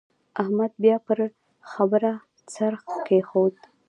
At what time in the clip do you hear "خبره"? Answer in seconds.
1.71-2.11